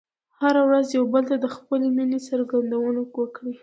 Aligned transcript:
هره 0.41 0.61
ورځ 0.67 0.87
یو 0.97 1.05
بل 1.13 1.23
ته 1.29 1.35
د 1.39 1.45
خپلې 1.55 1.87
مینې 1.95 2.19
څرګندونه 2.29 2.99
وکړئ. 3.17 3.55